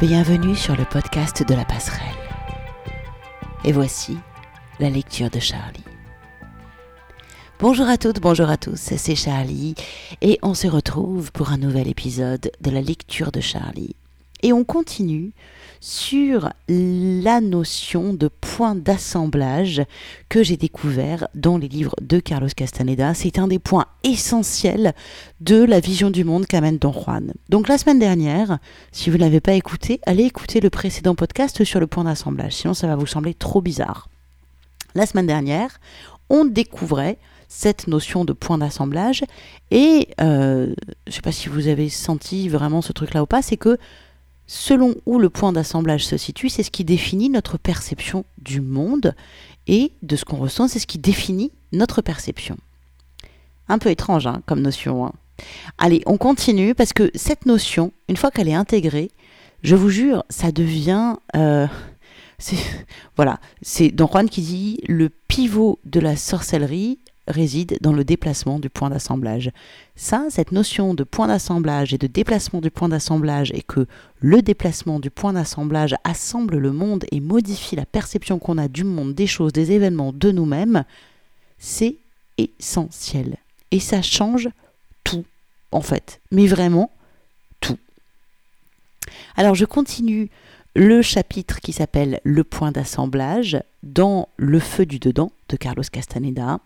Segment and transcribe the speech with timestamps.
[0.00, 2.08] Bienvenue sur le podcast de la passerelle.
[3.64, 4.18] Et voici
[4.80, 5.84] la lecture de Charlie.
[7.60, 9.76] Bonjour à toutes, bonjour à tous, c'est Charlie
[10.20, 13.94] et on se retrouve pour un nouvel épisode de la lecture de Charlie.
[14.44, 15.32] Et on continue
[15.80, 19.82] sur la notion de point d'assemblage
[20.28, 23.14] que j'ai découvert dans les livres de Carlos Castaneda.
[23.14, 24.92] C'est un des points essentiels
[25.40, 27.32] de la vision du monde qu'amène Don Juan.
[27.48, 28.58] Donc la semaine dernière,
[28.92, 32.52] si vous ne l'avez pas écouté, allez écouter le précédent podcast sur le point d'assemblage,
[32.52, 34.10] sinon ça va vous sembler trop bizarre.
[34.94, 35.80] La semaine dernière,
[36.28, 37.16] on découvrait
[37.48, 39.24] cette notion de point d'assemblage
[39.70, 40.74] et euh,
[41.06, 43.56] je ne sais pas si vous avez senti vraiment ce truc là ou pas, c'est
[43.56, 43.78] que
[44.46, 49.14] selon où le point d'assemblage se situe, c'est ce qui définit notre perception du monde
[49.66, 52.56] et de ce qu'on ressent, c'est ce qui définit notre perception.
[53.68, 55.06] Un peu étrange hein, comme notion.
[55.06, 55.12] Hein.
[55.78, 59.10] Allez, on continue parce que cette notion, une fois qu'elle est intégrée,
[59.62, 61.16] je vous jure, ça devient...
[61.36, 61.66] Euh,
[63.16, 68.58] voilà, c'est Don Juan qui dit le pivot de la sorcellerie réside dans le déplacement
[68.58, 69.50] du point d'assemblage.
[69.96, 73.86] Ça, cette notion de point d'assemblage et de déplacement du point d'assemblage et que
[74.20, 78.84] le déplacement du point d'assemblage assemble le monde et modifie la perception qu'on a du
[78.84, 80.84] monde, des choses, des événements, de nous-mêmes,
[81.58, 81.96] c'est
[82.36, 83.36] essentiel.
[83.70, 84.48] Et ça change
[85.02, 85.24] tout,
[85.72, 86.20] en fait.
[86.30, 86.90] Mais vraiment
[87.60, 87.78] tout.
[89.36, 90.30] Alors je continue
[90.76, 96.58] le chapitre qui s'appelle Le point d'assemblage dans Le feu du dedans de Carlos Castaneda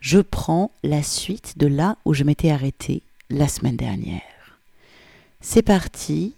[0.00, 4.22] je prends la suite de là où je m'étais arrêtée la semaine dernière.
[5.40, 6.34] C'est parti,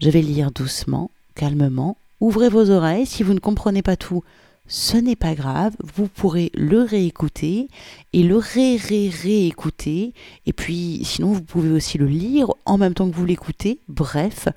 [0.00, 1.96] je vais lire doucement, calmement.
[2.20, 4.22] Ouvrez vos oreilles, si vous ne comprenez pas tout,
[4.66, 7.68] ce n'est pas grave, vous pourrez le réécouter
[8.12, 10.14] et le ré-ré-réécouter.
[10.46, 13.80] Et puis, sinon, vous pouvez aussi le lire en même temps que vous l'écoutez.
[13.88, 14.48] Bref,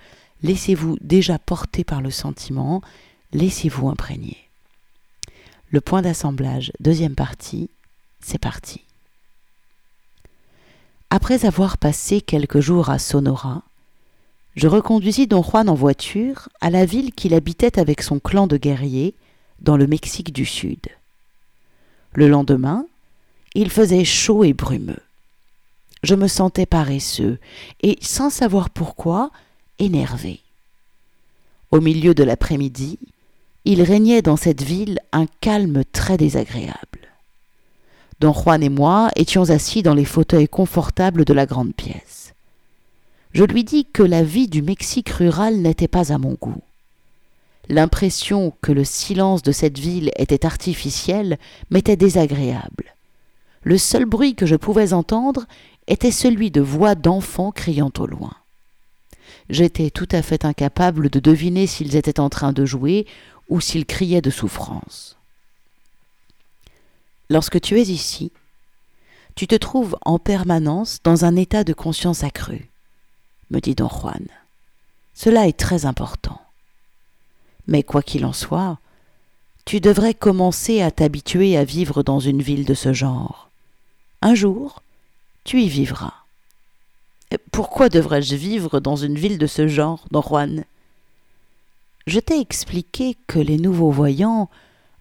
[0.44, 2.82] laissez-vous déjà porter par le sentiment,
[3.34, 4.38] laissez-vous imprégner.
[5.72, 7.72] Le point d'assemblage, deuxième partie,
[8.24, 8.82] c'est parti.
[11.10, 13.64] Après avoir passé quelques jours à Sonora,
[14.56, 18.58] je reconduisis Don Juan en voiture à la ville qu'il habitait avec son clan de
[18.58, 19.16] guerriers
[19.60, 20.80] dans le Mexique du Sud.
[22.14, 22.86] Le lendemain,
[23.56, 25.02] il faisait chaud et brumeux.
[26.04, 27.40] Je me sentais paresseux
[27.82, 29.32] et, sans savoir pourquoi,
[29.80, 30.42] énervé.
[31.72, 33.00] Au milieu de l'après-midi,
[33.66, 37.03] il régnait dans cette ville un calme très désagréable.
[38.24, 42.34] Don Juan et moi étions assis dans les fauteuils confortables de la grande pièce.
[43.34, 46.62] Je lui dis que la vie du Mexique rural n'était pas à mon goût.
[47.68, 51.38] L'impression que le silence de cette ville était artificiel
[51.70, 52.96] m'était désagréable.
[53.62, 55.46] Le seul bruit que je pouvais entendre
[55.88, 58.32] était celui de voix d'enfants criant au loin.
[59.50, 63.06] J'étais tout à fait incapable de deviner s'ils étaient en train de jouer
[63.50, 65.18] ou s'ils criaient de souffrance.
[67.34, 68.32] Lorsque tu es ici,
[69.34, 72.70] tu te trouves en permanence dans un état de conscience accru,
[73.50, 74.28] me dit don Juan.
[75.16, 76.40] Cela est très important.
[77.66, 78.78] Mais quoi qu'il en soit,
[79.66, 83.50] tu devrais commencer à t'habituer à vivre dans une ville de ce genre.
[84.22, 84.84] Un jour,
[85.44, 86.14] tu y vivras.
[87.52, 90.66] Pourquoi devrais-je vivre dans une ville de ce genre, don Juan?
[92.06, 94.52] Je t'ai expliqué que les nouveaux voyants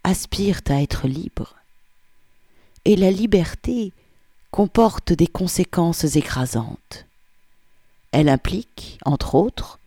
[0.02, 1.56] aspirent à être libres
[2.84, 3.92] et la liberté
[4.50, 7.06] comporte des conséquences écrasantes.
[8.10, 9.78] Elle implique, entre autres,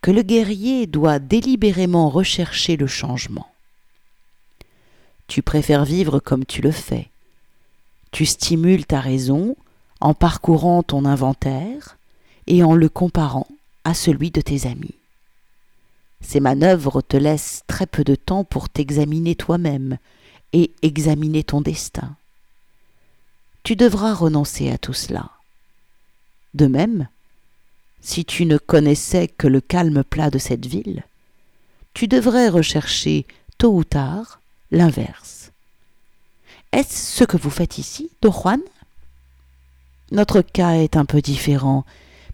[0.00, 3.48] que le guerrier doit délibérément rechercher le changement.
[5.26, 7.08] Tu préfères vivre comme tu le fais.
[8.10, 9.56] Tu stimules ta raison
[10.00, 11.96] en parcourant ton inventaire
[12.46, 13.46] et en le comparant
[13.84, 14.94] à celui de tes amis.
[16.20, 19.98] Ces manœuvres te laissent très peu de temps pour t'examiner toi-même
[20.52, 22.16] et examiner ton destin.
[23.62, 25.30] Tu devras renoncer à tout cela.
[26.54, 27.08] De même,
[28.00, 31.04] si tu ne connaissais que le calme plat de cette ville,
[31.94, 33.26] tu devrais rechercher
[33.58, 34.40] tôt ou tard
[34.70, 35.52] l'inverse.
[36.72, 38.60] Est-ce ce que vous faites ici, Don Juan?
[40.10, 41.84] Notre cas est un peu différent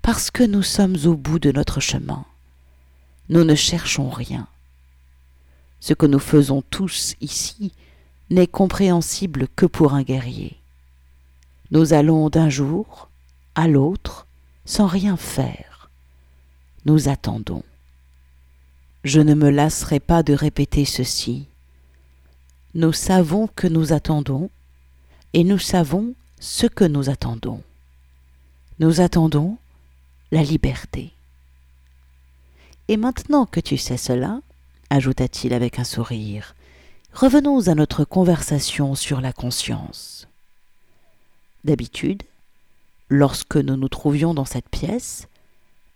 [0.00, 2.25] parce que nous sommes au bout de notre chemin.
[3.29, 4.47] Nous ne cherchons rien.
[5.81, 7.73] Ce que nous faisons tous ici
[8.30, 10.56] n'est compréhensible que pour un guerrier.
[11.70, 13.08] Nous allons d'un jour
[13.54, 14.26] à l'autre
[14.64, 15.90] sans rien faire.
[16.84, 17.62] Nous attendons.
[19.04, 21.46] Je ne me lasserai pas de répéter ceci.
[22.75, 24.50] Nous savons que nous attendons
[25.32, 27.62] et nous savons ce que nous attendons.
[28.78, 29.56] Nous attendons
[30.30, 31.12] la liberté.
[32.88, 34.40] Et maintenant que tu sais cela,
[34.90, 36.54] ajouta-t-il avec un sourire,
[37.12, 40.28] revenons à notre conversation sur la conscience.
[41.64, 42.22] D'habitude,
[43.08, 45.26] lorsque nous nous trouvions dans cette pièce,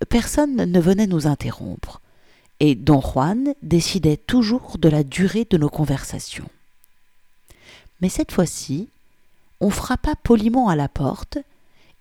[0.09, 2.00] personne ne venait nous interrompre,
[2.61, 6.49] et don Juan décidait toujours de la durée de nos conversations.
[8.00, 8.88] Mais cette fois-ci,
[9.61, 11.38] on frappa poliment à la porte,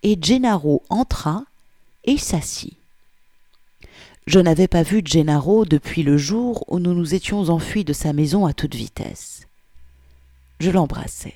[0.03, 1.45] et Gennaro entra
[2.05, 2.80] et s'assit.
[4.27, 8.13] Je n'avais pas vu Gennaro depuis le jour où nous nous étions enfuis de sa
[8.13, 9.47] maison à toute vitesse.
[10.59, 11.33] Je l'embrassai.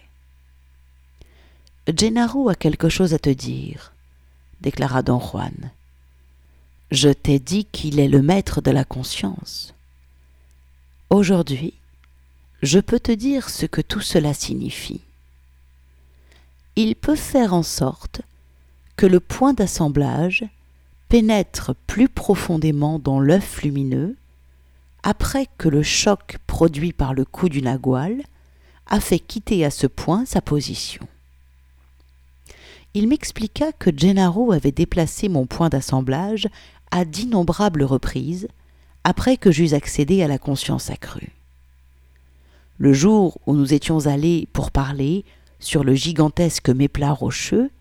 [1.88, 3.94] Gennaro a quelque chose à te dire,
[4.62, 5.72] déclara don Juan.
[6.92, 9.74] Je t'ai dit qu'il est le maître de la conscience.
[11.10, 11.74] Aujourd'hui,
[12.62, 15.02] je peux te dire ce que tout cela signifie.
[16.76, 18.22] Il peut faire en sorte
[18.96, 20.46] que le point d'assemblage
[21.16, 24.18] pénètre plus profondément dans l'œuf lumineux
[25.02, 28.22] après que le choc produit par le coup du nagual
[28.86, 31.08] a fait quitter à ce point sa position.
[32.94, 36.50] Il m'expliqua que Gennaro avait déplacé mon point d'assemblage
[36.92, 38.50] à d'innombrables reprises
[39.06, 41.32] après que j'eus accédé à la conscience accrue.
[42.78, 45.24] Le jour où nous étions allés pour parler
[45.60, 47.72] sur le gigantesque méplat rocheux,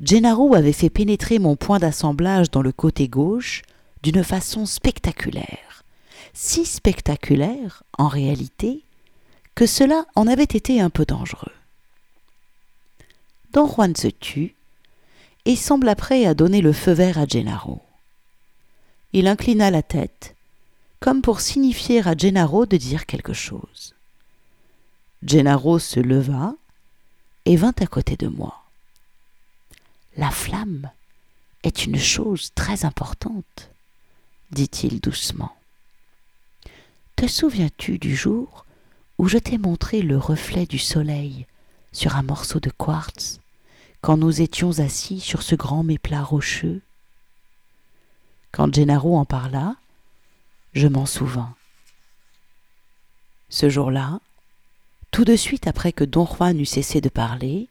[0.00, 3.62] Gennaro avait fait pénétrer mon point d'assemblage dans le côté gauche
[4.02, 5.82] d'une façon spectaculaire,
[6.34, 8.84] si spectaculaire, en réalité,
[9.56, 11.52] que cela en avait été un peu dangereux.
[13.52, 14.54] Don Juan se tut
[15.46, 17.82] et sembla prêt à donner le feu vert à Gennaro.
[19.12, 20.36] Il inclina la tête,
[21.00, 23.94] comme pour signifier à Gennaro de dire quelque chose.
[25.24, 26.54] Gennaro se leva
[27.46, 28.57] et vint à côté de moi.
[30.18, 30.90] La flamme
[31.62, 33.70] est une chose très importante,
[34.50, 35.54] dit-il doucement.
[37.14, 38.66] Te souviens-tu du jour
[39.18, 41.46] où je t'ai montré le reflet du soleil
[41.92, 43.38] sur un morceau de quartz
[44.00, 46.82] quand nous étions assis sur ce grand méplat rocheux?
[48.50, 49.76] Quand Gennaro en parla,
[50.72, 51.54] je m'en souvins.
[53.50, 54.18] Ce jour-là,
[55.12, 57.68] tout de suite après que Don Juan eut cessé de parler,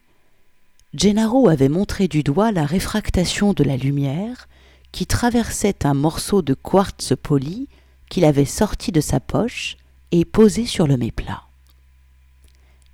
[0.94, 4.48] Gennaro avait montré du doigt la réfractation de la lumière
[4.90, 7.68] qui traversait un morceau de quartz poli
[8.08, 9.76] qu'il avait sorti de sa poche
[10.12, 11.42] et posé sur le méplat.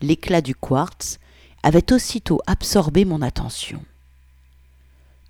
[0.02, 1.20] L'éclat du quartz
[1.62, 3.80] avait aussitôt absorbé mon attention.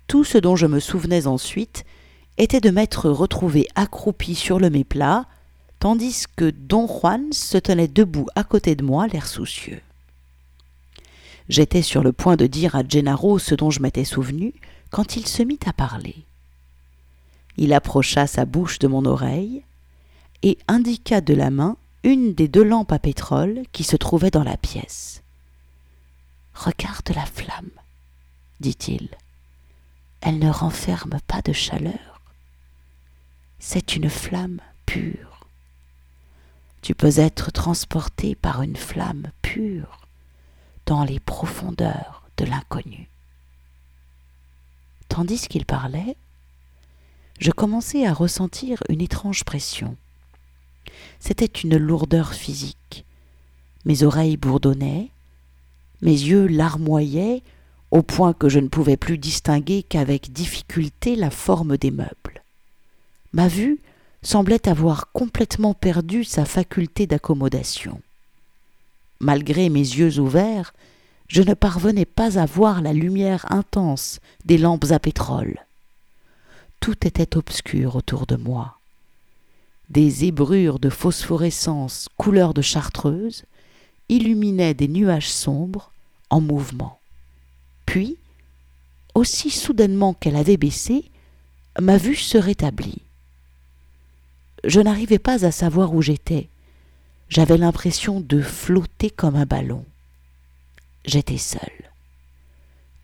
[0.07, 1.85] Tout ce dont je me souvenais ensuite
[2.39, 5.25] était de m'être retrouvé accroupi sur le méplat,
[5.79, 9.81] tandis que Don Juan se tenait debout à côté de moi, l'air soucieux.
[11.47, 14.53] J'étais sur le point de dire à Gennaro ce dont je m'étais souvenu
[14.89, 16.15] quand il se mit à parler.
[17.57, 19.63] Il approcha sa bouche de mon oreille
[20.43, 24.43] et indiqua de la main une des deux lampes à pétrole qui se trouvaient dans
[24.43, 25.23] la pièce.
[26.53, 27.71] Regarde la flamme,
[28.59, 29.09] dit-il.
[30.21, 32.21] Elle ne renferme pas de chaleur.
[33.59, 35.47] C'est une flamme pure.
[36.81, 40.04] Tu peux être transporté par une flamme pure
[40.85, 43.09] dans les profondeurs de l'inconnu.
[45.09, 46.15] Tandis qu'il parlait,
[47.39, 49.95] je commençais à ressentir une étrange pression.
[51.19, 53.05] C'était une lourdeur physique.
[53.85, 55.09] Mes oreilles bourdonnaient,
[56.01, 57.41] mes yeux larmoyaient
[57.91, 62.43] au point que je ne pouvais plus distinguer qu'avec difficulté la forme des meubles.
[63.31, 63.79] Ma vue
[64.21, 68.01] semblait avoir complètement perdu sa faculté d'accommodation
[69.19, 70.73] malgré mes yeux ouverts,
[71.27, 75.65] je ne parvenais pas à voir la lumière intense des lampes à pétrole.
[76.79, 78.77] Tout était obscur autour de moi.
[79.89, 83.45] Des ébrures de phosphorescence couleur de chartreuse
[84.09, 85.91] illuminaient des nuages sombres
[86.29, 86.99] en mouvement.
[87.85, 88.17] Puis,
[89.13, 91.05] aussi soudainement qu'elle avait baissé,
[91.79, 93.01] ma vue se rétablit.
[94.63, 96.49] Je n'arrivais pas à savoir où j'étais,
[97.29, 99.85] j'avais l'impression de flotter comme un ballon.
[101.05, 101.71] J'étais seul.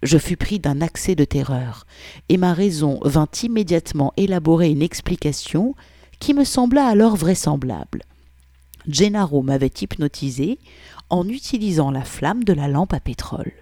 [0.04, 1.86] Je fus pris d'un accès de terreur,
[2.30, 5.76] et ma raison vint immédiatement élaborer une explication
[6.20, 8.04] qui me sembla alors vraisemblable.
[8.88, 10.58] Gennaro m'avait hypnotisé
[11.10, 13.54] en utilisant la flamme de la lampe à pétrole.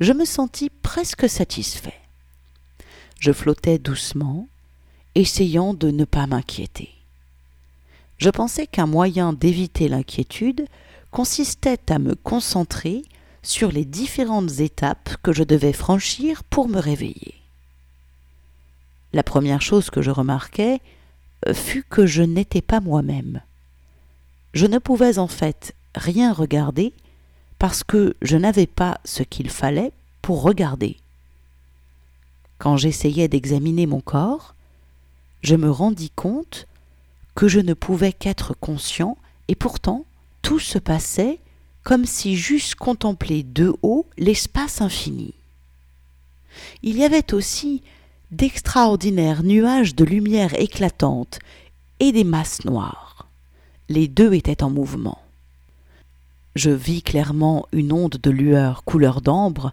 [0.00, 2.00] Je me sentis presque satisfait.
[3.20, 4.48] Je flottais doucement,
[5.14, 6.93] essayant de ne pas m'inquiéter
[8.18, 10.66] je pensais qu'un moyen d'éviter l'inquiétude
[11.10, 13.02] consistait à me concentrer
[13.42, 17.34] sur les différentes étapes que je devais franchir pour me réveiller.
[19.12, 20.80] La première chose que je remarquai,
[21.52, 23.42] fut que je n'étais pas moi-même.
[24.54, 26.92] Je ne pouvais en fait rien regarder
[27.58, 29.92] parce que je n'avais pas ce qu'il fallait
[30.22, 30.96] pour regarder.
[32.58, 34.54] Quand j'essayais d'examiner mon corps,
[35.42, 36.66] je me rendis compte
[37.34, 39.16] que je ne pouvais qu'être conscient
[39.48, 40.04] et pourtant
[40.42, 41.38] tout se passait
[41.82, 45.34] comme si j'eusse contemplé de haut l'espace infini.
[46.82, 47.82] Il y avait aussi
[48.30, 51.38] d'extraordinaires nuages de lumière éclatante
[52.00, 53.28] et des masses noires.
[53.88, 55.18] Les deux étaient en mouvement.
[56.56, 59.72] Je vis clairement une onde de lueur couleur d'ambre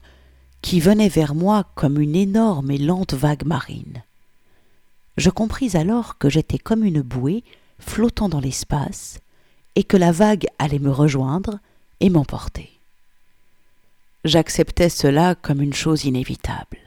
[0.61, 4.03] qui venait vers moi comme une énorme et lente vague marine.
[5.17, 7.43] Je compris alors que j'étais comme une bouée
[7.79, 9.19] flottant dans l'espace
[9.75, 11.59] et que la vague allait me rejoindre
[11.99, 12.69] et m'emporter.
[14.23, 16.77] J'acceptais cela comme une chose inévitable.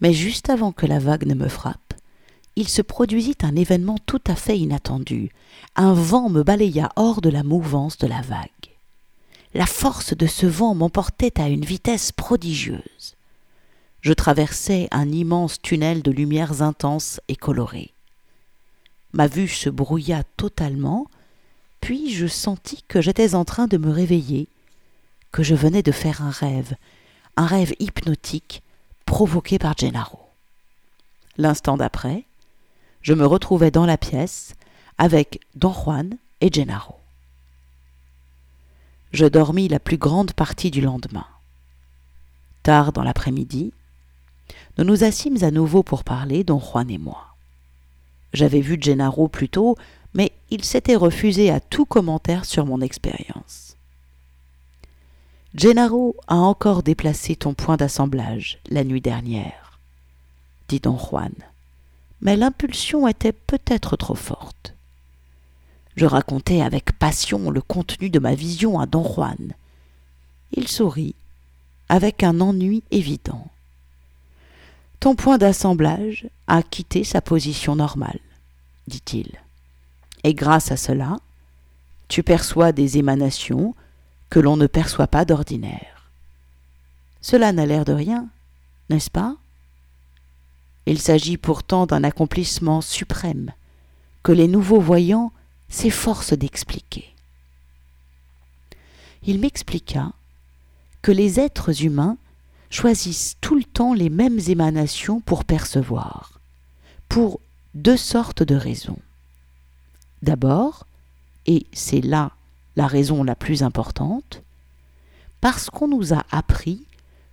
[0.00, 1.94] Mais juste avant que la vague ne me frappe,
[2.56, 5.30] il se produisit un événement tout à fait inattendu.
[5.76, 8.48] Un vent me balaya hors de la mouvance de la vague.
[9.54, 13.13] La force de ce vent m'emportait à une vitesse prodigieuse.
[14.04, 17.94] Je traversais un immense tunnel de lumières intenses et colorées.
[19.14, 21.06] Ma vue se brouilla totalement,
[21.80, 24.48] puis je sentis que j'étais en train de me réveiller,
[25.32, 26.74] que je venais de faire un rêve,
[27.38, 28.62] un rêve hypnotique
[29.06, 30.20] provoqué par Gennaro.
[31.38, 32.26] L'instant d'après,
[33.00, 34.54] je me retrouvais dans la pièce
[34.98, 36.96] avec Don Juan et Gennaro.
[39.14, 41.26] Je dormis la plus grande partie du lendemain.
[42.64, 43.72] Tard dans l'après-midi,
[44.78, 47.34] nous nous assîmes à nouveau pour parler, Don Juan et moi.
[48.32, 49.76] J'avais vu Gennaro plus tôt,
[50.14, 53.76] mais il s'était refusé à tout commentaire sur mon expérience.
[55.54, 59.78] Gennaro a encore déplacé ton point d'assemblage la nuit dernière,
[60.68, 61.32] dit don Juan,
[62.22, 64.74] mais l'impulsion était peut-être trop forte.
[65.94, 69.52] Je racontai avec passion le contenu de ma vision à don Juan.
[70.50, 71.14] Il sourit,
[71.88, 73.46] avec un ennui évident.
[75.00, 78.20] Ton point d'assemblage a quitté sa position normale,
[78.86, 79.32] dit-il.
[80.22, 81.18] Et grâce à cela,
[82.08, 83.74] tu perçois des émanations
[84.30, 86.10] que l'on ne perçoit pas d'ordinaire.
[87.20, 88.28] Cela n'a l'air de rien,
[88.90, 89.36] n'est-ce pas?
[90.86, 93.52] Il s'agit pourtant d'un accomplissement suprême
[94.22, 95.32] que les nouveaux voyants
[95.68, 97.14] s'efforcent d'expliquer.
[99.22, 100.12] Il m'expliqua
[101.00, 102.18] que les êtres humains
[102.74, 106.40] choisissent tout le temps les mêmes émanations pour percevoir,
[107.08, 107.40] pour
[107.74, 108.98] deux sortes de raisons.
[110.22, 110.86] D'abord,
[111.46, 112.32] et c'est là
[112.76, 114.42] la raison la plus importante,
[115.40, 116.82] parce qu'on nous a appris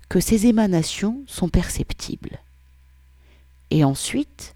[0.09, 2.39] que ces émanations sont perceptibles.
[3.71, 4.53] Et ensuite,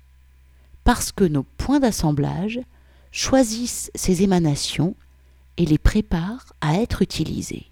[0.83, 2.59] parce que nos points d'assemblage
[3.11, 4.95] choisissent ces émanations
[5.57, 7.65] et les préparent à être utilisées.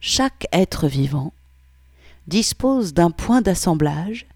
[0.00, 1.32] Chaque être vivant
[2.26, 4.26] dispose d'un point d'assemblage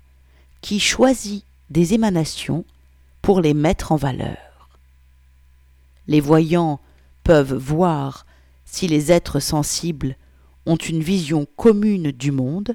[0.60, 2.64] qui choisit des émanations
[3.20, 4.68] pour les mettre en valeur.
[6.08, 6.80] Les voyants
[7.22, 8.26] peuvent voir
[8.64, 10.16] si les êtres sensibles
[10.66, 12.74] ont une vision commune du monde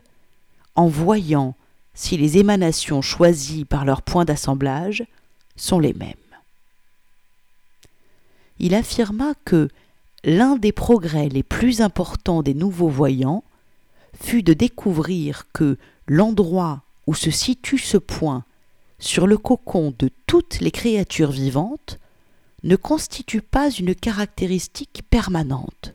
[0.75, 1.56] en voyant
[1.94, 5.03] si les émanations choisies par leur point d'assemblage
[5.56, 6.13] sont les mêmes.
[8.60, 9.70] Il affirma que
[10.24, 13.44] l'un des progrès les plus importants des nouveaux voyants
[14.20, 18.44] fut de découvrir que l'endroit où se situe ce point
[19.00, 22.00] sur le cocon de toutes les créatures vivantes
[22.64, 25.94] ne constitue pas une caractéristique permanente,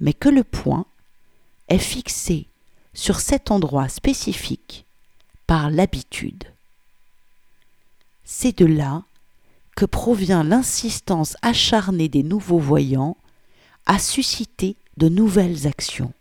[0.00, 0.86] mais que le point
[1.68, 2.48] est fixé
[2.94, 4.84] sur cet endroit spécifique
[5.46, 6.44] par l'habitude.
[8.24, 9.04] C'est de là
[9.76, 13.16] que provient l'insistance acharnée des nouveaux voyants
[13.86, 16.12] à susciter de nouvelles actions,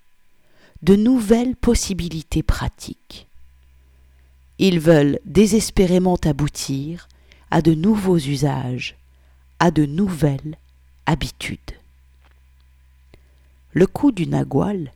[0.81, 3.27] de nouvelles possibilités pratiques.
[4.57, 7.07] Ils veulent désespérément aboutir
[7.49, 8.95] à de nouveaux usages,
[9.59, 10.57] à de nouvelles
[11.05, 11.59] habitudes.
[13.73, 14.91] Le coup du nagual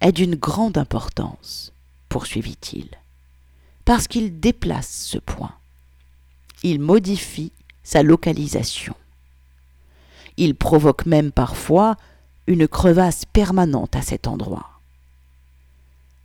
[0.00, 1.72] est d'une grande importance,
[2.08, 2.88] poursuivit-il,
[3.84, 5.54] parce qu'il déplace ce point.
[6.62, 7.52] Il modifie
[7.88, 8.94] sa localisation.
[10.36, 11.96] Il provoque même parfois
[12.46, 14.68] une crevasse permanente à cet endroit.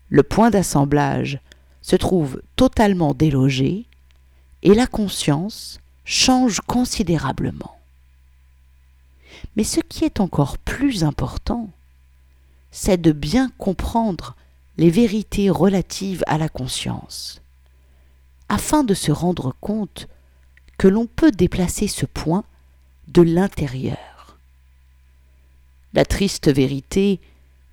[0.09, 1.39] Le point d'assemblage
[1.81, 3.85] se trouve totalement délogé
[4.61, 7.77] et la conscience change considérablement.
[9.55, 11.69] Mais ce qui est encore plus important,
[12.71, 14.35] c'est de bien comprendre
[14.75, 17.41] les vérités relatives à la conscience,
[18.49, 20.09] afin de se rendre compte
[20.83, 22.43] que l'on peut déplacer ce point
[23.07, 24.37] de l'intérieur.
[25.93, 27.21] La triste vérité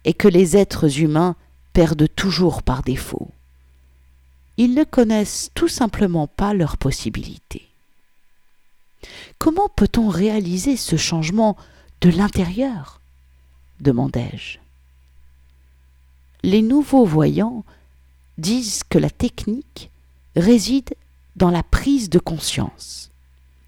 [0.04, 1.34] est que les êtres humains
[1.72, 3.32] perdent toujours par défaut.
[4.58, 7.66] Ils ne connaissent tout simplement pas leurs possibilités.
[9.38, 11.56] Comment peut-on réaliser ce changement
[12.02, 13.00] de l'intérieur?
[13.80, 14.58] demandai-je.
[16.44, 17.64] Les nouveaux voyants
[18.38, 19.90] disent que la technique
[20.36, 20.94] réside
[21.37, 23.10] dans la prise de conscience,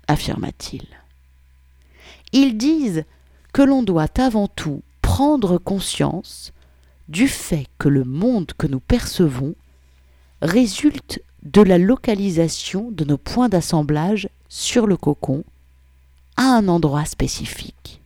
[0.09, 0.87] affirma-t-il.
[2.33, 3.05] Ils disent
[3.53, 6.53] que l'on doit avant tout prendre conscience
[7.09, 9.55] du fait que le monde que nous percevons
[10.41, 15.45] résulte de la localisation de nos points d'assemblage sur le cocon
[16.37, 18.01] à un endroit spécifique.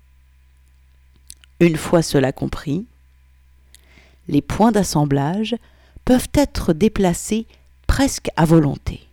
[1.60, 2.86] Une fois cela compris,
[4.28, 5.56] les points d'assemblage
[6.04, 7.46] peuvent être déplacés
[7.86, 9.05] presque à volonté,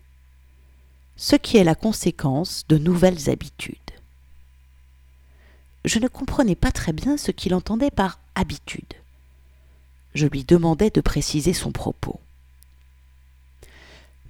[1.23, 3.77] ce qui est la conséquence de nouvelles habitudes.
[5.85, 8.93] Je ne comprenais pas très bien ce qu'il entendait par habitude.
[10.15, 12.19] Je lui demandai de préciser son propos.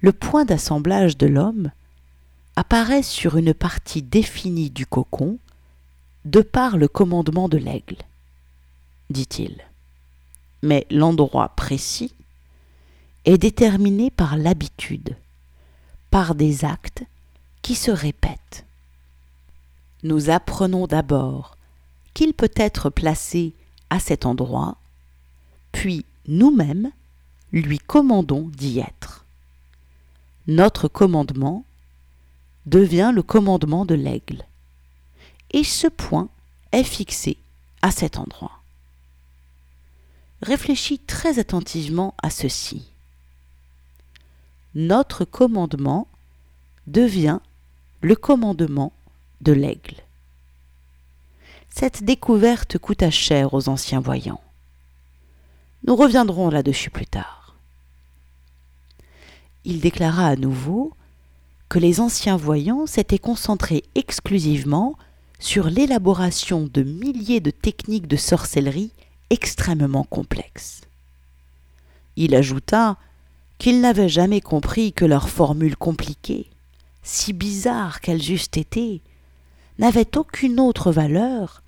[0.02, 1.72] Le point d'assemblage de l'homme
[2.54, 5.38] apparaît sur une partie définie du cocon
[6.24, 7.96] de par le commandement de l'aigle,
[9.10, 9.64] dit-il.
[10.62, 12.14] Mais l'endroit précis
[13.24, 15.16] est déterminé par l'habitude,
[16.14, 17.02] par des actes
[17.60, 18.64] qui se répètent.
[20.04, 21.56] Nous apprenons d'abord
[22.14, 23.52] qu'il peut être placé
[23.90, 24.76] à cet endroit,
[25.72, 26.92] puis nous-mêmes
[27.50, 29.24] lui commandons d'y être.
[30.46, 31.64] Notre commandement
[32.64, 34.44] devient le commandement de l'aigle.
[35.50, 36.28] Et ce point
[36.70, 37.38] est fixé
[37.82, 38.60] à cet endroit.
[40.42, 42.93] Réfléchis très attentivement à ceci.
[44.74, 46.08] Notre commandement
[46.86, 47.38] devient
[48.00, 48.92] le commandement
[49.40, 49.96] de l'aigle.
[51.70, 54.40] Cette découverte coûta cher aux anciens voyants.
[55.86, 57.54] Nous reviendrons là-dessus plus tard.
[59.64, 60.92] Il déclara à nouveau
[61.68, 64.96] que les anciens voyants s'étaient concentrés exclusivement
[65.38, 68.92] sur l'élaboration de milliers de techniques de sorcellerie
[69.30, 70.82] extrêmement complexes.
[72.16, 72.96] Il ajouta
[73.64, 76.50] qu'ils n'avaient jamais compris que leurs formules compliquées,
[77.02, 79.00] si bizarres qu'elles eussent été,
[79.78, 81.62] n'avaient aucune autre valeur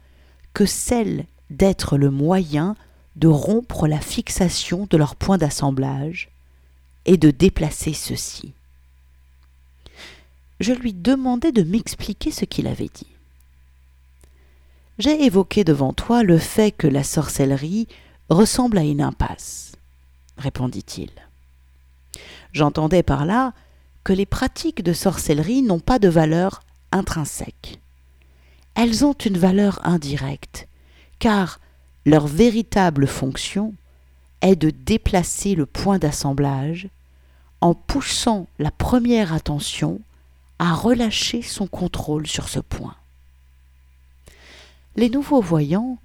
[0.53, 2.77] que celle d'être le moyen
[3.17, 6.29] de rompre la fixation de leur point d'assemblage
[7.07, 8.53] et de déplacer ceux-ci
[10.61, 13.07] je lui demandai de m'expliquer ce qu'il avait dit.
[14.99, 17.89] J'ai évoqué devant toi le fait que la sorcellerie
[18.29, 19.73] ressemble à une impasse,
[20.37, 21.11] répondit-il.
[22.57, 23.53] J'entendais par là
[24.03, 27.81] que les pratiques de sorcellerie n'ont pas de valeur intrinsèque.
[28.75, 30.67] Elles ont une valeur indirecte,
[31.19, 31.61] car
[32.07, 33.75] leur véritable fonction
[34.41, 36.89] est de déplacer le point d'assemblage
[37.61, 40.01] en poussant la première attention
[40.59, 42.97] à relâcher son contrôle sur ce point.
[44.97, 45.99] Les nouveaux voyants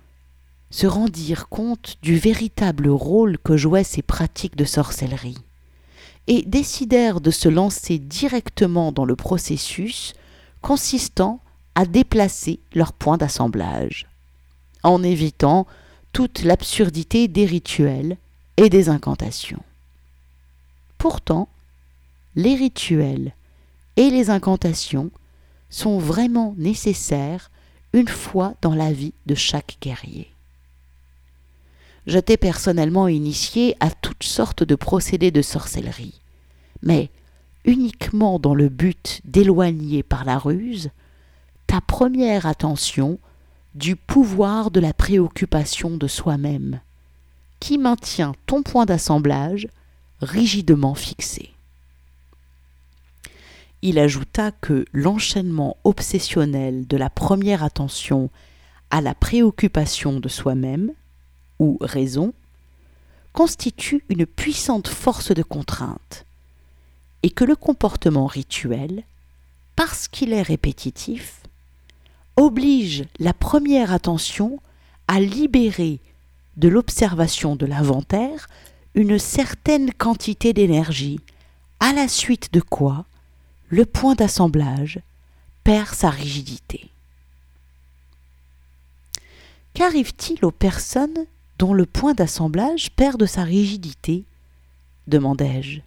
[0.69, 5.37] se rendirent compte du véritable rôle que jouaient ces pratiques de sorcellerie
[6.27, 10.13] et décidèrent de se lancer directement dans le processus
[10.61, 11.39] consistant
[11.75, 14.07] à déplacer leur point d'assemblage,
[14.83, 15.65] en évitant
[16.13, 18.17] toute l'absurdité des rituels
[18.57, 19.63] et des incantations.
[20.97, 21.47] Pourtant,
[22.35, 23.33] les rituels
[23.97, 25.11] et les incantations
[25.69, 27.49] sont vraiment nécessaires
[27.93, 30.31] une fois dans la vie de chaque guerrier.
[32.07, 36.19] J'étais personnellement initié à toutes sortes de procédés de sorcellerie,
[36.81, 37.09] mais
[37.65, 40.89] uniquement dans le but d'éloigner par la ruse
[41.67, 43.19] ta première attention
[43.75, 46.81] du pouvoir de la préoccupation de soi-même,
[47.59, 49.67] qui maintient ton point d'assemblage
[50.21, 51.51] rigidement fixé.
[53.81, 58.29] Il ajouta que l'enchaînement obsessionnel de la première attention
[58.89, 60.91] à la préoccupation de soi-même,
[61.61, 62.33] ou raison,
[63.33, 66.25] constitue une puissante force de contrainte,
[67.21, 69.03] et que le comportement rituel,
[69.75, 71.41] parce qu'il est répétitif,
[72.35, 74.59] oblige la première attention
[75.07, 75.99] à libérer
[76.57, 78.49] de l'observation de l'inventaire
[78.95, 81.19] une certaine quantité d'énergie,
[81.79, 83.05] à la suite de quoi
[83.69, 84.99] le point d'assemblage
[85.63, 86.89] perd sa rigidité.
[89.75, 91.25] Qu'arrive-t-il aux personnes
[91.61, 94.23] dont le point d'assemblage perd de sa rigidité
[95.05, 95.81] demandai-je.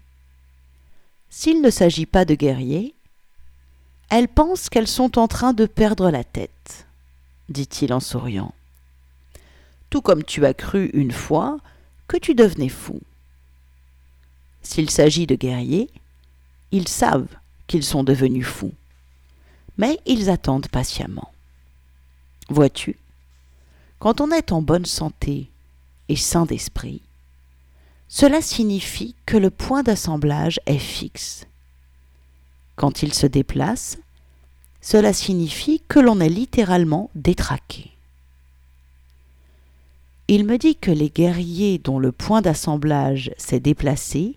[1.30, 2.94] S'il ne s'agit pas de guerriers,
[4.08, 6.86] Elles pensent qu'elles sont en train de perdre la tête,
[7.48, 8.54] dit-il en souriant.
[9.90, 11.58] Tout comme tu as cru une fois
[12.06, 13.00] que tu devenais fou.
[14.62, 15.90] S'il s'agit de guerriers,
[16.70, 17.34] ils savent
[17.66, 18.74] qu'ils sont devenus fous,
[19.76, 21.32] mais ils attendent patiemment.
[22.48, 22.96] Vois-tu,
[23.98, 25.50] quand on est en bonne santé
[26.08, 27.02] et sain d'esprit,
[28.08, 31.46] cela signifie que le point d'assemblage est fixe.
[32.76, 33.98] Quand il se déplace,
[34.80, 37.90] cela signifie que l'on est littéralement détraqué.
[40.28, 44.36] Il me dit que les guerriers dont le point d'assemblage s'est déplacé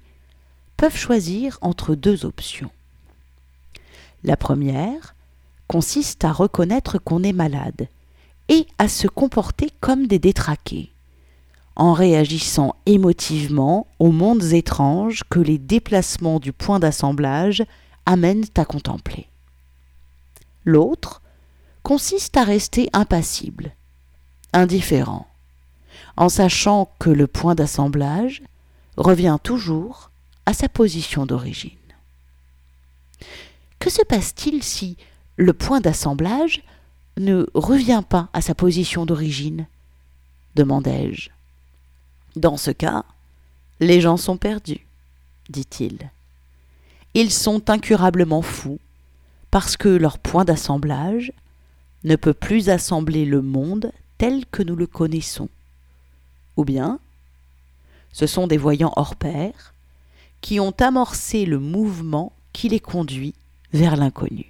[0.75, 2.71] peuvent choisir entre deux options.
[4.23, 5.15] La première
[5.67, 7.87] consiste à reconnaître qu'on est malade
[8.49, 10.91] et à se comporter comme des détraqués,
[11.77, 17.63] en réagissant émotivement aux mondes étranges que les déplacements du point d'assemblage
[18.07, 19.27] amènent à contempler.
[20.65, 21.21] L'autre
[21.83, 23.71] consiste à rester impassible,
[24.53, 25.27] indifférent,
[26.17, 28.41] en sachant que le point d'assemblage
[28.97, 30.09] revient toujours
[30.47, 31.71] à sa position d'origine.
[33.77, 34.97] Que se passe-t-il si
[35.35, 36.63] le point d'assemblage
[37.17, 39.67] ne revient pas à sa position d'origine?
[40.55, 41.29] demandai-je.
[42.37, 43.03] Dans ce cas,
[43.79, 44.85] les gens sont perdus,
[45.49, 46.11] dit-il.
[47.15, 48.79] Ils sont incurablement fous
[49.49, 51.33] parce que leur point d'assemblage
[52.03, 55.49] ne peut plus assembler le monde tel que nous le connaissons.
[56.57, 56.99] Ou bien,
[58.13, 59.73] ce sont des voyants hors pair
[60.41, 63.33] qui ont amorcé le mouvement qui les conduit
[63.73, 64.45] vers l'inconnu.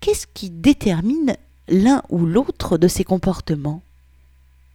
[0.00, 1.34] Qu'est-ce qui détermine
[1.68, 3.80] l'un ou l'autre de ces comportements?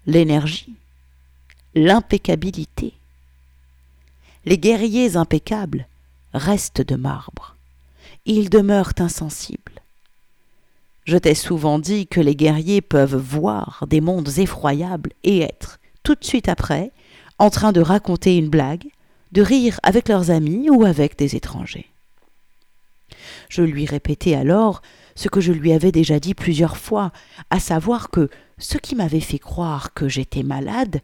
[0.07, 0.73] L'énergie,
[1.75, 2.93] l'impeccabilité.
[4.45, 5.87] Les guerriers impeccables
[6.33, 7.57] restent de marbre.
[8.25, 9.81] Ils demeurent insensibles.
[11.03, 16.15] Je t'ai souvent dit que les guerriers peuvent voir des mondes effroyables et être, tout
[16.15, 16.91] de suite après,
[17.39, 18.87] en train de raconter une blague,
[19.33, 21.89] de rire avec leurs amis ou avec des étrangers.
[23.49, 24.81] Je lui répétai alors
[25.15, 27.11] ce que je lui avais déjà dit plusieurs fois,
[27.49, 31.01] à savoir que ce qui m'avait fait croire que j'étais malade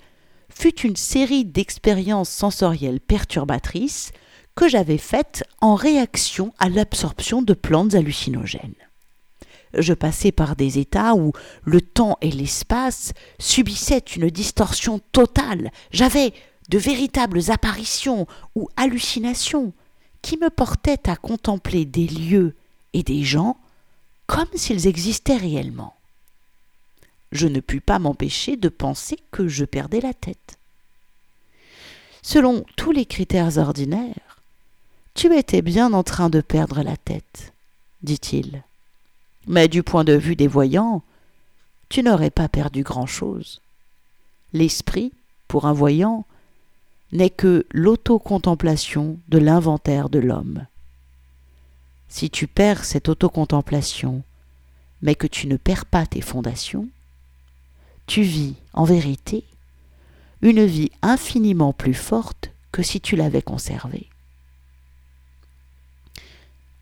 [0.54, 4.12] fut une série d'expériences sensorielles perturbatrices
[4.56, 8.76] que j'avais faites en réaction à l'absorption de plantes hallucinogènes.
[9.78, 11.32] Je passais par des états où
[11.64, 15.72] le temps et l'espace subissaient une distorsion totale.
[15.92, 16.34] J'avais
[16.70, 19.74] de véritables apparitions ou hallucinations
[20.22, 22.56] qui me portaient à contempler des lieux
[22.94, 23.58] et des gens
[24.28, 25.94] comme s'ils existaient réellement.
[27.32, 30.58] Je ne pus pas m'empêcher de penser que je perdais la tête.
[32.22, 34.42] Selon tous les critères ordinaires,
[35.14, 37.54] tu étais bien en train de perdre la tête,
[38.04, 38.64] dit-il.
[39.48, 41.04] Mais du point de vue des voyants,
[41.90, 43.62] tu n'aurais pas perdu grand-chose.
[44.54, 45.12] L'esprit,
[45.48, 46.26] pour un voyant,
[47.12, 50.66] n'est que l'autocontemplation de l'inventaire de l'homme.
[52.08, 54.24] Si tu perds cette autocontemplation,
[55.02, 56.88] mais que tu ne perds pas tes fondations,
[58.08, 59.44] tu vis, en vérité,
[60.42, 64.08] une vie infiniment plus forte que si tu l'avais conservée.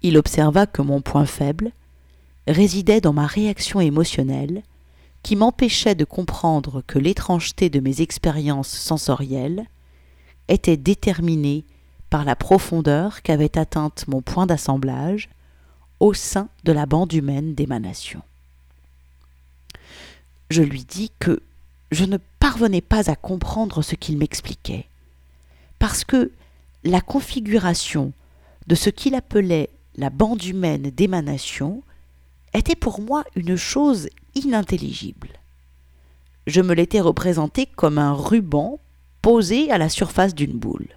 [0.02, 1.72] Il observa que mon point faible
[2.48, 4.64] résidait dans ma réaction émotionnelle
[5.24, 9.66] qui m'empêchait de comprendre que l'étrangeté de mes expériences sensorielles
[10.48, 11.66] était déterminée
[12.10, 15.30] par la profondeur qu'avait atteinte mon point d'assemblage
[16.00, 18.22] au sein de la bande humaine d'émanation.
[20.50, 21.42] Je lui dis que
[21.92, 24.88] je ne parvenais pas à comprendre ce qu'il m'expliquait,
[25.78, 26.32] parce que
[26.84, 28.14] la configuration
[28.68, 31.84] de ce qu'il appelait la bande humaine d'émanation
[32.54, 35.30] était pour moi une chose inintelligible.
[36.48, 38.80] Je me l'étais représenté comme un ruban
[39.22, 40.88] posé à la surface d'une boule.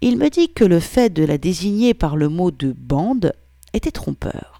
[0.00, 3.32] Il me dit que le fait de la désigner par le mot de bande
[3.72, 4.53] était trompeur,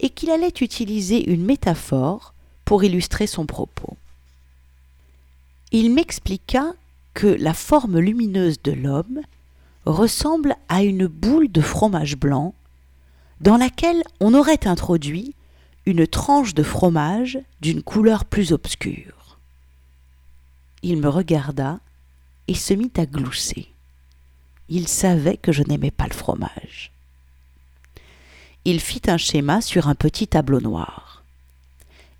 [0.00, 2.34] et qu'il allait utiliser une métaphore
[2.64, 3.96] pour illustrer son propos.
[5.72, 6.74] Il m'expliqua
[7.14, 9.20] que la forme lumineuse de l'homme
[9.86, 12.54] ressemble à une boule de fromage blanc
[13.40, 15.34] dans laquelle on aurait introduit
[15.86, 19.38] une tranche de fromage d'une couleur plus obscure.
[20.82, 21.80] Il me regarda
[22.48, 23.70] et se mit à glousser
[24.70, 26.92] il savait que je n'aimais pas le fromage.
[28.64, 31.24] Il fit un schéma sur un petit tableau noir.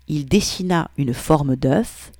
[0.07, 2.11] Il dessina une forme d'œuf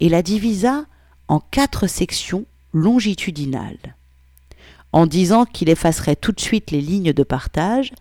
[0.00, 0.84] et la divisa
[1.28, 3.96] en quatre sections longitudinales.
[4.92, 7.92] en disant qu'il effacerait tout de suite les lignes de partage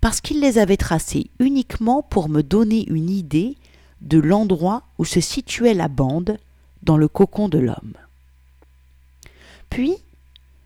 [0.00, 3.56] parce qu'il les avait tracées uniquement pour me donner une idée
[4.00, 6.38] de l'endroit où se situait la bande
[6.82, 7.94] dans le cocon de l'homme.
[9.68, 9.94] Puis,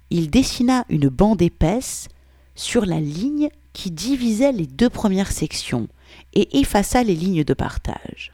[0.08, 2.08] il dessina une bande épaisse
[2.54, 5.88] sur la ligne qui divisait les deux premières sections
[6.32, 8.32] et effaça les lignes de partage.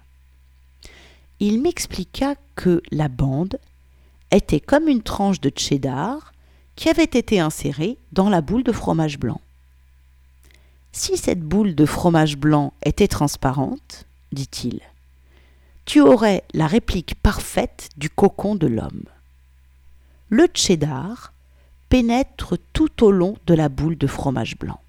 [1.40, 3.59] Il m'expliqua que la bande
[4.31, 6.33] était comme une tranche de cheddar
[6.76, 9.40] qui avait été insérée dans la boule de fromage blanc.
[10.92, 14.81] Si cette boule de fromage blanc était transparente, dit-il,
[15.87, 19.05] tu aurais la réplique parfaite du cocon de l'homme.
[20.29, 21.33] Le cheddar
[21.88, 24.81] pénètre tout au long de la boule de fromage blanc.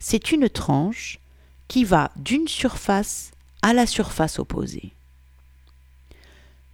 [0.00, 1.20] C'est une tranche
[1.68, 3.30] qui va d'une surface
[3.62, 4.92] à la surface opposée.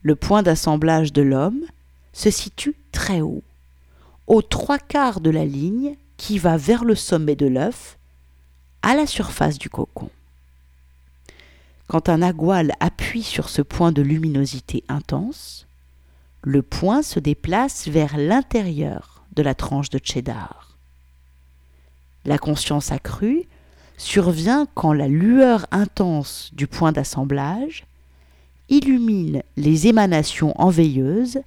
[0.02, 1.64] Le point d'assemblage de l'homme
[2.12, 3.42] se situe très haut,
[4.28, 7.98] aux trois quarts de la ligne qui va vers le sommet de l'œuf,
[8.82, 10.08] à la surface du cocon.
[11.88, 15.66] Quand un agual appuie sur ce point de luminosité intense,
[16.42, 20.65] le point se déplace vers l'intérieur de la tranche de cheddar.
[22.26, 23.44] La conscience accrue
[23.96, 27.86] survient quand la lueur intense du point d'assemblage
[28.68, 31.38] illumine les émanations enveilleuses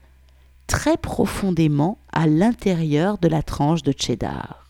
[0.67, 4.69] très profondément à l'intérieur de la tranche de cheddar.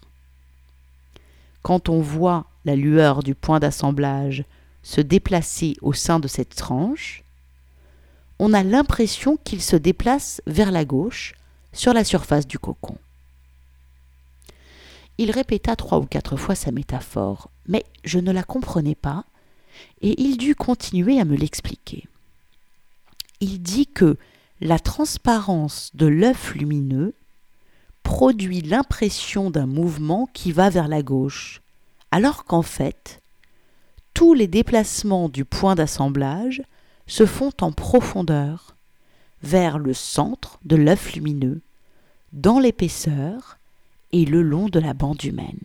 [1.62, 4.44] Quand on voit la lueur du point d'assemblage
[4.82, 7.24] se déplacer au sein de cette tranche,
[8.40, 11.36] on a l'impression qu'il se déplace vers la gauche
[11.72, 12.98] sur la surface du cocon.
[15.20, 19.26] Il répéta trois ou quatre fois sa métaphore, mais je ne la comprenais pas,
[20.02, 22.08] et il dut continuer à me l'expliquer.
[23.42, 24.16] Il dit que
[24.62, 27.14] la transparence de l'œuf lumineux
[28.02, 31.62] produit l'impression d'un mouvement qui va vers la gauche,
[32.12, 33.22] alors qu'en fait,
[34.14, 36.64] tous les déplacements du point d'assemblage
[37.08, 38.78] se font en profondeur,
[39.44, 41.60] vers le centre de l'œuf lumineux,
[42.32, 43.59] dans l'épaisseur
[44.12, 45.60] et le long de la bande humaine.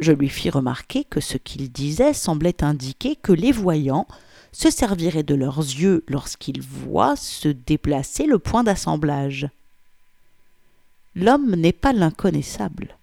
[0.00, 4.06] Je lui fis remarquer que ce qu'il disait semblait indiquer que les voyants
[4.52, 9.48] se serviraient de leurs yeux lorsqu'ils voient se déplacer le point d'assemblage.
[11.14, 12.96] L'homme n'est pas l'inconnaissable,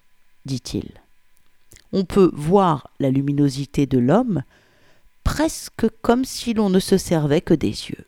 [0.46, 0.88] dit-il.
[1.92, 4.42] On peut voir la luminosité de l'homme
[5.22, 8.06] presque comme si l'on ne se servait que des yeux.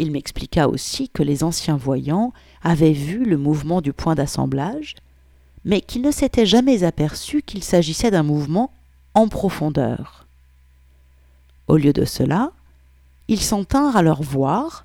[0.00, 2.32] Il m'expliqua aussi que les anciens voyants
[2.62, 4.94] avaient vu le mouvement du point d'assemblage,
[5.66, 8.72] mais qu'ils ne s'étaient jamais aperçus qu'il s'agissait d'un mouvement
[9.12, 10.26] en profondeur.
[11.68, 12.52] Au lieu de cela,
[13.28, 14.84] ils s'en tinrent à leur voir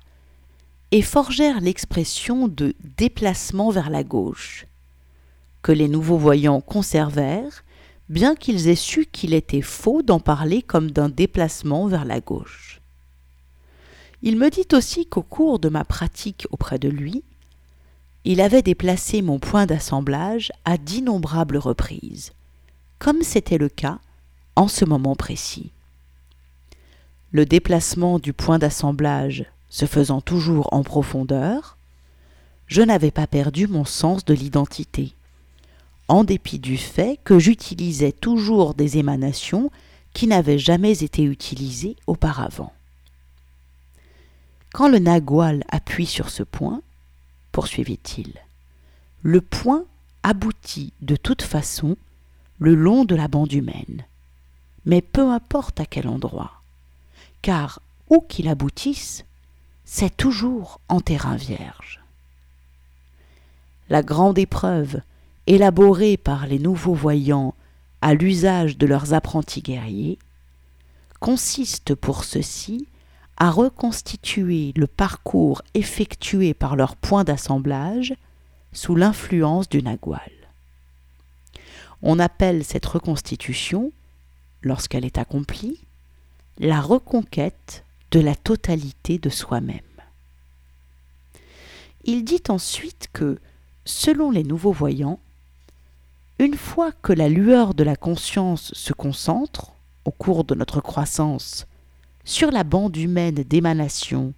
[0.90, 4.66] et forgèrent l'expression de déplacement vers la gauche,
[5.62, 7.64] que les nouveaux voyants conservèrent,
[8.10, 12.75] bien qu'ils aient su qu'il était faux d'en parler comme d'un déplacement vers la gauche.
[14.26, 17.24] Il me dit aussi qu'au cours de ma pratique auprès de lui,
[18.24, 22.34] il avait déplacé mon point d'assemblage à d'innombrables reprises,
[22.98, 24.00] comme c'était le cas
[24.54, 25.72] en ce moment précis
[27.36, 31.76] le déplacement du point d'assemblage se faisant toujours en profondeur,
[32.66, 35.12] je n'avais pas perdu mon sens de l'identité,
[36.08, 39.70] en dépit du fait que j'utilisais toujours des émanations
[40.14, 42.72] qui n'avaient jamais été utilisées auparavant.
[44.72, 46.82] Quand le nagual appuie sur ce point,
[47.52, 48.32] poursuivit-il,
[49.22, 49.84] le point
[50.22, 51.96] aboutit de toute façon
[52.58, 54.04] le long de la bande humaine,
[54.84, 56.56] mais peu importe à quel endroit
[57.46, 59.24] car où qu'il aboutisse,
[59.84, 62.00] c'est toujours en terrain vierge.
[63.88, 65.00] La grande épreuve,
[65.46, 67.54] élaborée par les nouveaux voyants
[68.02, 70.18] à l'usage de leurs apprentis guerriers,
[71.20, 72.88] consiste pour ceux-ci
[73.36, 78.14] à reconstituer le parcours effectué par leur point d'assemblage
[78.72, 80.32] sous l'influence du nagual.
[82.02, 83.92] On appelle cette reconstitution,
[84.62, 85.80] lorsqu'elle est accomplie,
[86.58, 89.80] la reconquête de la totalité de soi-même.
[92.04, 93.38] Il dit ensuite que,
[93.84, 95.18] selon les nouveaux voyants,
[96.38, 99.72] une fois que la lueur de la conscience se concentre,
[100.04, 101.66] au cours de notre croissance,
[102.26, 104.34] sur la bande humaine d'émanation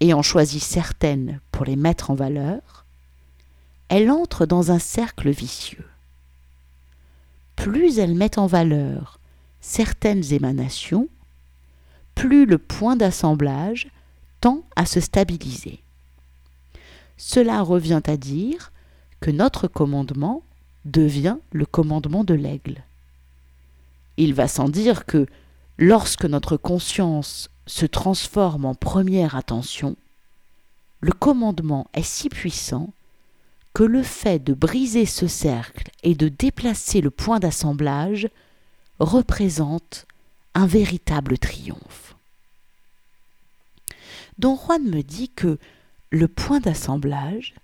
[0.00, 2.86] et en choisit certaines pour les mettre en valeur,
[3.88, 5.84] elle entre dans un cercle vicieux.
[7.56, 9.18] Plus elle met en valeur
[9.60, 11.08] certaines émanations,
[12.14, 13.88] plus le point d'assemblage
[14.40, 15.80] tend à se stabiliser.
[17.16, 18.70] cela revient à dire
[19.18, 20.44] que notre commandement
[20.84, 22.84] devient le commandement de l'aigle.
[24.16, 25.26] Il va sans dire que
[25.78, 29.96] lorsque notre conscience se transforme en première attention,
[31.00, 32.92] le commandement est si puissant
[33.72, 38.28] que le fait de briser ce cercle et de déplacer le point d'assemblage
[38.98, 40.06] représente
[40.54, 42.16] un véritable triomphe.
[44.38, 45.58] Don Juan me dit que
[46.10, 47.54] le point d'assemblage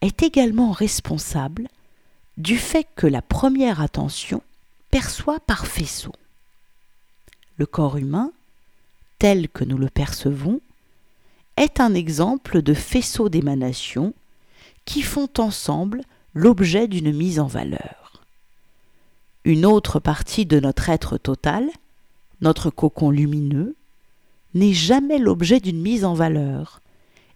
[0.00, 1.68] est également responsable
[2.38, 4.42] du fait que la première attention
[4.90, 6.12] perçoit par faisceau.
[7.56, 8.32] Le corps humain,
[9.18, 10.60] tel que nous le percevons,
[11.56, 14.12] est un exemple de faisceau d'émanation
[14.84, 16.02] qui font ensemble
[16.34, 18.22] l'objet d'une mise en valeur.
[19.44, 21.68] Une autre partie de notre être total,
[22.40, 23.76] notre cocon lumineux,
[24.54, 26.80] n'est jamais l'objet d'une mise en valeur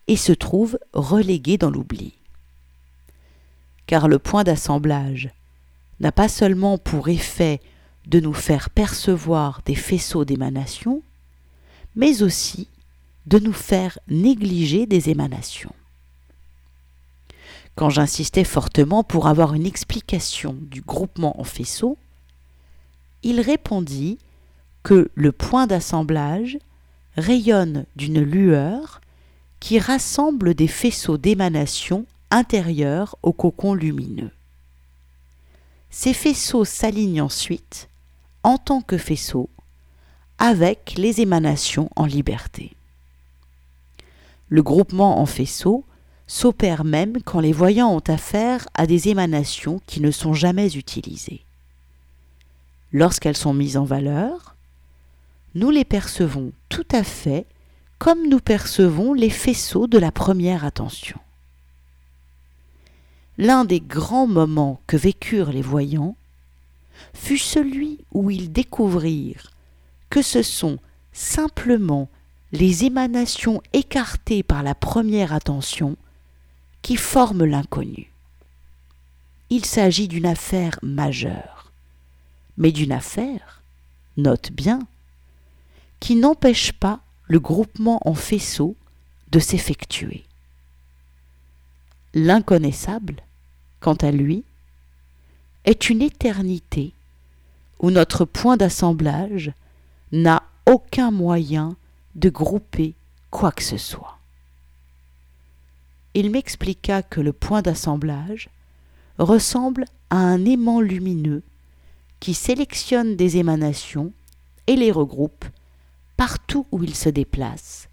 [0.06, 2.14] et se trouve relégué dans l'oubli.
[3.86, 5.30] Car le point d'assemblage
[6.00, 7.60] n'a pas seulement pour effet
[8.08, 11.02] de nous faire percevoir des faisceaux d'émanation,
[11.94, 12.68] mais aussi
[13.26, 15.74] de nous faire négliger des émanations.
[17.74, 21.98] Quand j'insistais fortement pour avoir une explication du groupement en faisceaux,
[23.22, 24.18] il répondit
[24.82, 26.58] que le point d'assemblage
[27.16, 29.00] rayonne d'une lueur
[29.60, 34.30] qui rassemble des faisceaux d'émanation intérieurs au cocon lumineux.
[35.90, 37.88] Ces faisceaux s'alignent ensuite,
[38.42, 39.50] en tant que faisceaux,
[40.38, 42.74] avec les émanations en liberté.
[44.48, 45.84] Le groupement en faisceaux
[46.26, 51.42] s'opère même quand les voyants ont affaire à des émanations qui ne sont jamais utilisées.
[52.92, 54.54] Lorsqu'elles sont mises en valeur,
[55.54, 57.46] nous les percevons tout à fait
[57.98, 61.18] comme nous percevons les faisceaux de la première attention.
[63.38, 66.16] L'un des grands moments que vécurent les voyants
[67.14, 69.50] fut celui où ils découvrirent
[70.10, 70.78] que ce sont
[71.12, 72.08] simplement
[72.52, 75.96] les émanations écartées par la première attention
[76.82, 78.12] qui forment l'inconnu.
[79.50, 81.72] Il s'agit d'une affaire majeure,
[82.56, 83.62] mais d'une affaire,
[84.16, 84.80] note bien,
[86.00, 88.76] qui n'empêche pas le groupement en faisceau
[89.30, 90.24] de s'effectuer.
[92.14, 93.22] L'inconnaissable,
[93.80, 94.44] quant à lui,
[95.68, 96.94] est une éternité
[97.78, 99.52] où notre point d'assemblage
[100.12, 101.76] n'a aucun moyen
[102.14, 102.94] de grouper
[103.30, 104.16] quoi que ce soit.
[106.14, 108.48] Il m'expliqua que le point d'assemblage
[109.18, 111.42] ressemble à un aimant lumineux
[112.18, 114.14] qui sélectionne des émanations
[114.68, 115.44] et les regroupe
[116.16, 117.90] partout où il se déplace,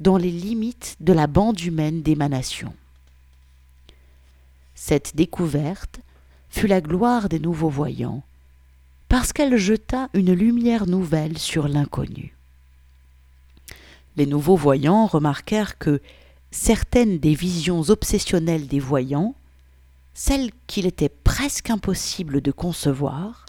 [0.00, 2.72] dans les limites de la bande humaine d'émanation.
[4.74, 6.00] Cette découverte
[6.52, 8.22] fut la gloire des nouveaux voyants,
[9.08, 12.36] parce qu'elle jeta une lumière nouvelle sur l'inconnu.
[14.16, 16.00] Les nouveaux voyants remarquèrent que
[16.50, 19.34] certaines des visions obsessionnelles des voyants,
[20.12, 23.46] celles qu'il était presque impossible de concevoir,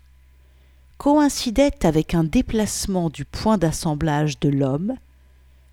[0.97, 4.95] coïncidait avec un déplacement du point d'assemblage de l'homme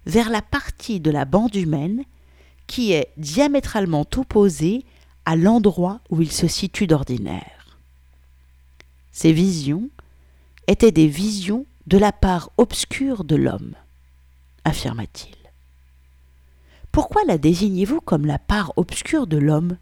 [0.05, 2.03] vers la partie de la bande humaine
[2.66, 4.85] qui est diamétralement opposée
[5.24, 7.78] à l'endroit où il se situe d'ordinaire.
[9.12, 9.88] Ces visions
[10.66, 13.74] étaient des visions de la part obscure de l'homme,
[14.64, 15.37] affirma-t-il.
[16.92, 19.76] Pourquoi la désignez-vous comme la part obscure de l'homme?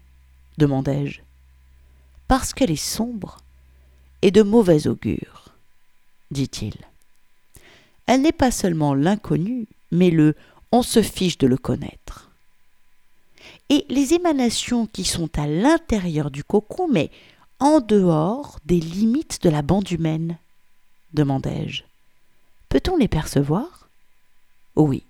[0.57, 1.21] demandai-je.
[2.27, 3.37] Parce qu'elle est sombre
[4.21, 5.45] et de mauvais augure,
[6.31, 6.75] dit-il.
[8.05, 10.35] Elle n'est pas seulement l'inconnu, mais le
[10.71, 12.28] on se fiche de le connaître.
[13.69, 17.11] Et les émanations qui sont à l'intérieur du cocon, mais
[17.59, 20.37] en dehors des limites de la bande humaine
[21.13, 21.83] demandai-je.
[22.69, 23.89] Peut-on les percevoir?
[24.75, 25.03] Oui,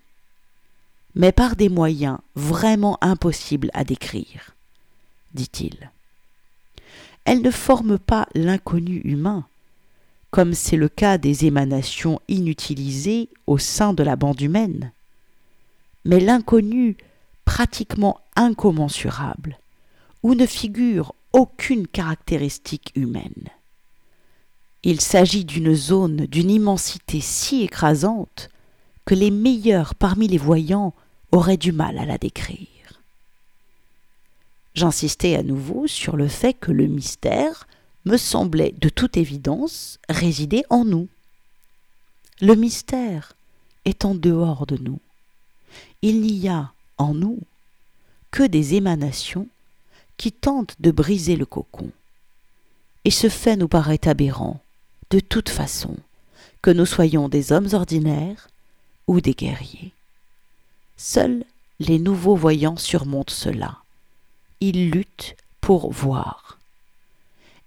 [1.15, 4.55] mais par des moyens vraiment impossibles à décrire,
[5.33, 5.91] dit-il.
[7.25, 9.45] Elles ne forment pas l'inconnu humain,
[10.31, 14.91] comme c'est le cas des émanations inutilisées au sein de la bande humaine,
[16.05, 16.95] mais l'inconnu
[17.49, 19.57] pratiquement incommensurable,
[20.21, 23.49] où ne figure aucune caractéristique humaine.
[24.83, 28.49] Il s'agit d'une zone d'une immensité si écrasante
[29.03, 30.93] que les meilleurs parmi les voyants
[31.31, 33.01] auraient du mal à la décrire.
[34.75, 37.67] J'insistais à nouveau sur le fait que le mystère
[38.05, 41.07] me semblait de toute évidence résider en nous.
[42.41, 43.33] Le mystère
[43.85, 44.99] est en dehors de nous.
[46.03, 47.39] Il n'y a en nous
[48.29, 49.47] que des émanations
[50.17, 51.89] qui tentent de briser le cocon.
[53.05, 54.59] Et ce fait nous paraît aberrant,
[55.09, 55.95] de toute façon,
[56.61, 58.49] que nous soyons des hommes ordinaires
[59.07, 59.93] ou des guerriers.
[60.97, 61.43] Seuls
[61.79, 63.77] les nouveaux voyants surmontent cela.
[64.59, 66.59] Ils luttent pour voir.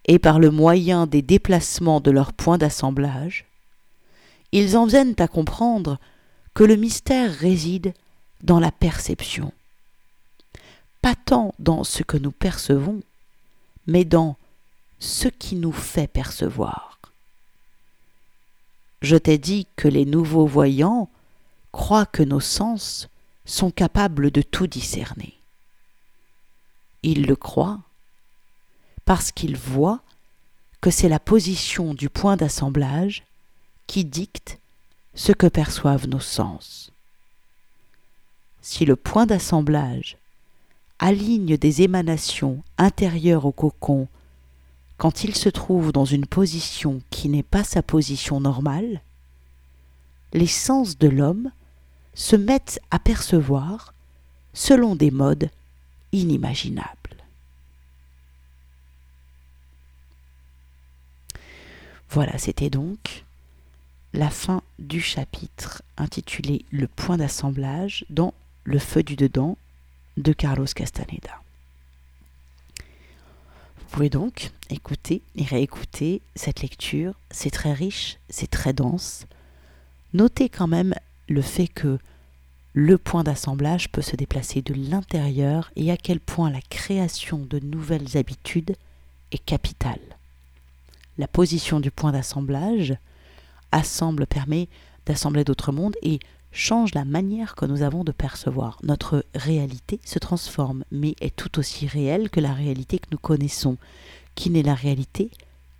[0.06, 3.46] Et par le moyen des déplacements de leurs points d'assemblage,
[4.52, 5.98] ils en viennent à comprendre
[6.52, 7.94] que le mystère réside
[8.42, 9.52] dans la perception.
[11.00, 13.00] Pas tant dans ce que nous percevons,
[13.86, 14.36] mais dans
[15.00, 17.00] ce qui nous fait percevoir.
[19.00, 21.08] Je t'ai dit que les nouveaux voyants
[21.72, 23.08] croient que nos sens
[23.44, 25.34] sont capables de tout discerner.
[27.02, 27.80] Ils le croient
[29.04, 30.00] parce qu'ils voient
[30.80, 33.24] que c'est la position du point d'assemblage
[33.88, 34.60] qui dicte
[35.14, 36.91] ce que perçoivent nos sens.
[38.62, 40.16] Si le point d'assemblage
[41.00, 44.08] aligne des émanations intérieures au cocon
[44.98, 49.00] quand il se trouve dans une position qui n'est pas sa position normale,
[50.32, 51.50] les sens de l'homme
[52.14, 53.94] se mettent à percevoir
[54.54, 55.50] selon des modes
[56.12, 57.16] inimaginables.
[62.10, 63.24] Voilà, c'était donc
[64.12, 68.34] la fin du chapitre intitulé Le point d'assemblage dans
[68.64, 69.56] Le feu du dedans
[70.16, 71.40] de Carlos Castaneda.
[72.78, 77.14] Vous pouvez donc écouter et réécouter cette lecture.
[77.30, 79.26] C'est très riche, c'est très dense.
[80.14, 80.94] Notez quand même
[81.28, 81.98] le fait que
[82.74, 87.58] le point d'assemblage peut se déplacer de l'intérieur et à quel point la création de
[87.58, 88.76] nouvelles habitudes
[89.30, 90.00] est capitale.
[91.18, 92.94] La position du point d'assemblage
[93.72, 94.68] assemble, permet
[95.04, 96.20] d'assembler d'autres mondes et
[96.52, 98.78] change la manière que nous avons de percevoir.
[98.82, 103.78] Notre réalité se transforme, mais est tout aussi réelle que la réalité que nous connaissons,
[104.34, 105.30] qui n'est la réalité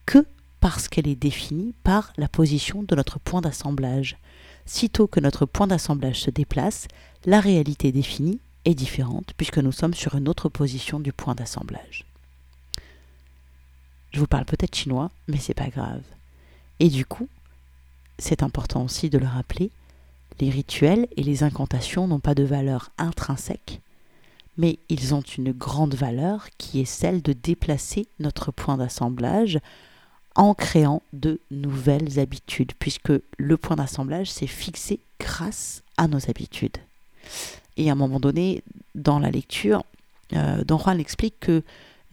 [0.06, 0.26] que
[0.60, 4.16] parce qu'elle est définie par la position de notre point d'assemblage.
[4.64, 6.86] Sitôt que notre point d'assemblage se déplace,
[7.24, 12.06] la réalité définie est différente puisque nous sommes sur une autre position du point d'assemblage.
[14.12, 16.02] Je vous parle peut-être chinois, mais c'est pas grave.
[16.78, 17.28] Et du coup,
[18.18, 19.70] c'est important aussi de le rappeler,
[20.40, 23.80] les rituels et les incantations n'ont pas de valeur intrinsèque,
[24.56, 29.58] mais ils ont une grande valeur qui est celle de déplacer notre point d'assemblage
[30.34, 36.78] en créant de nouvelles habitudes, puisque le point d'assemblage s'est fixé grâce à nos habitudes.
[37.76, 38.62] Et à un moment donné,
[38.94, 39.84] dans la lecture,
[40.32, 41.62] euh, Don Juan explique que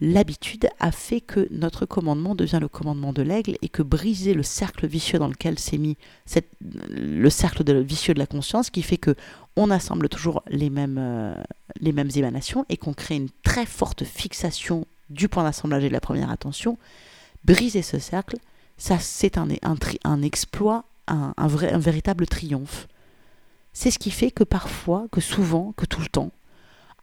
[0.00, 4.42] l'habitude a fait que notre commandement devient le commandement de l'aigle et que briser le
[4.42, 5.96] cercle vicieux dans lequel s'est mis
[6.88, 9.14] le cercle de, vicieux de la conscience qui fait que
[9.56, 11.34] on assemble toujours les mêmes, euh,
[11.80, 15.92] les mêmes émanations et qu'on crée une très forte fixation du point d'assemblage et de
[15.92, 16.78] la première attention,
[17.44, 18.36] briser ce cercle,
[18.78, 19.48] ça c'est un,
[20.04, 22.86] un, exploit, un, un véritable triomphe.
[23.72, 26.30] C'est ce qui fait que parfois, que souvent, que tout le temps,